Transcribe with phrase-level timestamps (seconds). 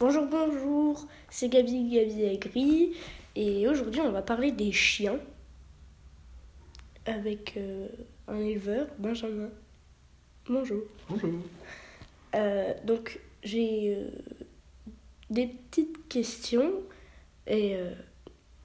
[0.00, 2.96] Bonjour, bonjour, c'est Gabi Gabi Agri
[3.36, 5.20] et aujourd'hui on va parler des chiens
[7.06, 7.86] avec euh,
[8.26, 9.50] un éleveur, Benjamin.
[10.48, 10.82] Bonjour.
[11.08, 11.30] Bonjour.
[12.34, 14.10] Euh, donc j'ai euh,
[15.30, 16.72] des petites questions
[17.46, 17.76] et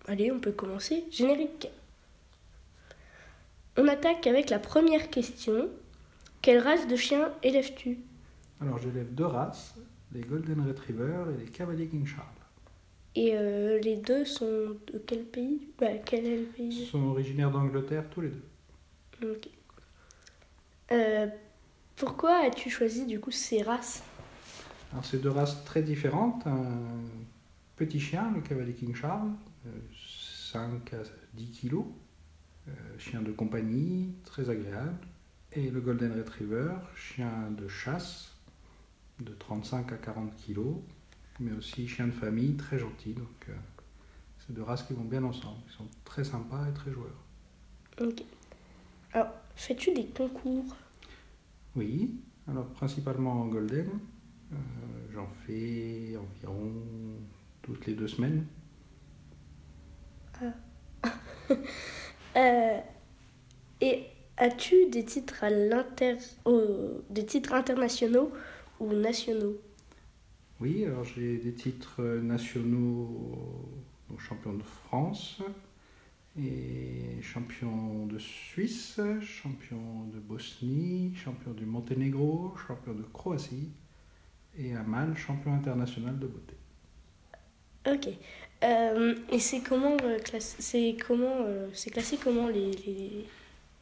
[0.07, 1.05] allez on peut commencer.
[1.11, 1.69] Générique.
[3.77, 5.69] On attaque avec la première question.
[6.41, 7.99] Quelle race de chien élèves-tu?
[8.61, 9.75] Alors j'élève deux races,
[10.11, 12.25] les Golden Retriever et les Cavalier King Charles.
[13.15, 15.67] Et euh, les deux sont de quel pays?
[15.79, 19.31] Bah, Quel est le Ils pays sont originaires d'Angleterre tous les deux.
[19.31, 19.49] Ok.
[20.91, 21.27] Euh,
[21.95, 24.03] pourquoi as-tu choisi du coup ces races?
[24.91, 26.45] Alors c'est deux races très différentes.
[26.47, 26.79] Un
[27.75, 29.31] petit chien, le Cavalier King Charles,
[29.67, 29.69] euh,
[30.51, 30.97] 5 à
[31.33, 31.85] 10 kilos,
[32.67, 34.97] euh, chien de compagnie, très agréable.
[35.53, 38.35] Et le Golden Retriever, chien de chasse,
[39.19, 40.77] de 35 à 40 kilos,
[41.39, 43.13] mais aussi chien de famille, très gentil.
[43.13, 43.53] Donc euh,
[44.39, 45.59] c'est deux races qui vont bien ensemble.
[45.67, 47.23] Ils sont très sympas et très joueurs.
[48.01, 48.23] Ok.
[49.13, 50.75] Alors, fais-tu des concours?
[51.75, 52.11] Oui,
[52.47, 53.89] alors principalement en golden.
[54.51, 54.55] Euh,
[55.13, 56.71] J'en fais environ
[57.61, 58.45] toutes les deux semaines.
[62.37, 62.79] Euh,
[63.81, 64.05] Et
[64.37, 66.17] as-tu des titres à l'inter,
[67.09, 68.31] des titres internationaux?
[68.79, 69.57] Ou nationaux
[70.59, 73.31] Oui, alors j'ai des titres nationaux
[74.09, 75.41] donc champion de France
[76.37, 83.71] et champion de Suisse, champion de Bosnie, champion du Monténégro, champion de Croatie
[84.57, 86.55] et à Mal, champion international de beauté.
[87.85, 88.07] Ok.
[88.63, 93.25] Euh, et c'est comment euh, classe- c'est comment euh, c'est classé comment les, les...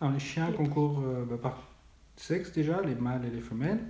[0.01, 1.67] Alors, les chiens concourent euh, bah, par
[2.15, 3.83] sexe déjà, les mâles et les femelles,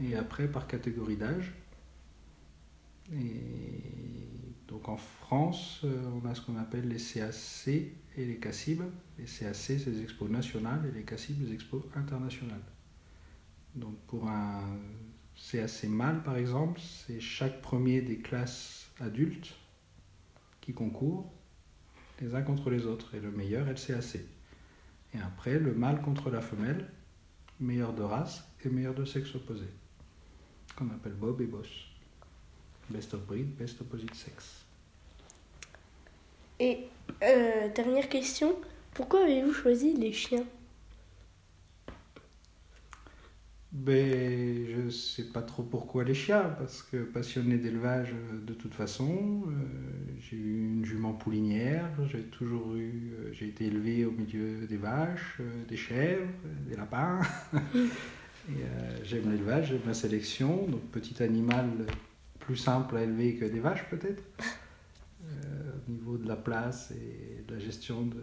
[0.00, 1.52] et après par catégorie d'âge.
[4.72, 8.80] Donc en France, euh, on a ce qu'on appelle les CAC et les CACIB.
[9.18, 12.62] Les CAC, c'est les expos nationales, et les CACIB, les expos internationales.
[13.74, 14.62] Donc pour un
[15.34, 19.54] CAC mâle, par exemple, c'est chaque premier des classes adultes
[20.62, 21.30] qui concourent
[22.20, 24.20] les uns contre les autres, et le meilleur est le CAC.
[25.14, 26.88] Et après, le mâle contre la femelle,
[27.60, 29.66] meilleur de race et meilleur de sexe opposé,
[30.76, 31.68] qu'on appelle Bob et Boss.
[32.90, 34.64] Best of breed, best opposite sex.
[36.58, 36.86] Et
[37.22, 38.54] euh, dernière question,
[38.94, 40.44] pourquoi avez-vous choisi les chiens?
[43.72, 48.74] Ben, je sais pas trop pourquoi les chiens, parce que passionné d'élevage euh, de toute
[48.74, 49.52] façon, euh,
[50.18, 54.76] j'ai eu une jument poulinière, j'ai toujours eu, euh, j'ai été élevé au milieu des
[54.76, 56.28] vaches, euh, des chèvres,
[56.68, 57.20] des lapins.
[59.04, 61.68] J'aime l'élevage, j'aime la sélection, donc petit animal
[62.40, 64.20] plus simple à élever que des vaches peut-être,
[65.22, 68.20] au niveau de la place et de la gestion de,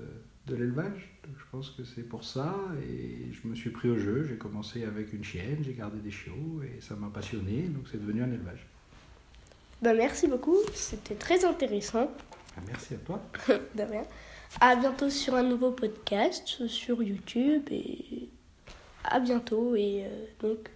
[0.50, 1.10] de l'élevage.
[1.24, 4.26] Donc, je pense que c'est pour ça et je me suis pris au jeu.
[4.28, 8.00] J'ai commencé avec une chienne, j'ai gardé des chiots et ça m'a passionné, donc c'est
[8.00, 8.66] devenu un élevage.
[9.82, 12.12] Ben, merci beaucoup, c'était très intéressant.
[12.58, 13.22] Ah, merci à toi.
[13.48, 14.04] De rien.
[14.60, 18.30] À bientôt sur un nouveau podcast sur YouTube et
[19.06, 20.70] à bientôt et euh, donc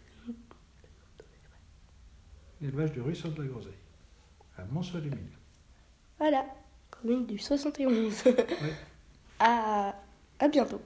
[2.61, 3.73] L'élevage du ruisseau de la Groseille,
[4.57, 5.35] à Montsoil-les-Mines.
[6.17, 6.45] voilà,
[6.91, 8.23] commune du 71.
[8.25, 8.35] Ouais.
[9.43, 9.95] à,
[10.39, 10.81] à bientôt.